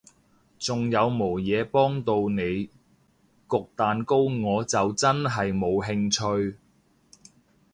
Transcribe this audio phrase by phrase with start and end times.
[0.57, 2.71] 仲有無嘢幫到你？
[3.47, 6.57] 焗蛋糕我就真係冇興趣